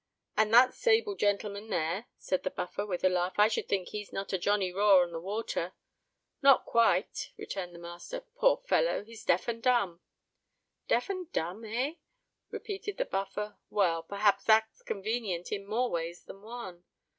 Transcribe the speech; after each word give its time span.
"And 0.35 0.51
that 0.51 0.73
sable 0.73 1.13
gentleman 1.13 1.67
there," 1.69 2.07
said 2.17 2.41
the 2.41 2.49
Buffer, 2.49 2.87
with 2.87 3.03
a 3.03 3.07
laugh,—"I 3.09 3.47
should 3.47 3.67
think 3.67 3.89
he's 3.89 4.11
not 4.11 4.33
a 4.33 4.39
Johnny 4.39 4.71
Raw 4.73 4.97
on 5.01 5.11
the 5.11 5.19
water?" 5.21 5.73
"Not 6.41 6.65
quite," 6.65 7.31
returned 7.37 7.75
the 7.75 7.77
master. 7.77 8.21
"Poor 8.33 8.57
fellow! 8.65 9.03
he's 9.03 9.23
deaf 9.23 9.47
and 9.47 9.61
dumb!" 9.61 10.01
"Deaf 10.87 11.07
and 11.11 11.31
dumb, 11.31 11.63
eh?" 11.65 11.93
repeated 12.49 12.97
the 12.97 13.05
Buffer. 13.05 13.57
"Well,—p'rhaps 13.69 14.43
that's 14.43 14.81
convenient 14.81 15.51
in 15.51 15.67
more 15.67 15.91
ways 15.91 16.23
than 16.23 16.41
one." 16.41 16.83